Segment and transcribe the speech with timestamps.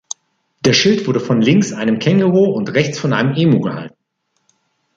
[0.65, 3.95] Der Schild wurde links von einem Känguru und rechts von einem Emu gehalten.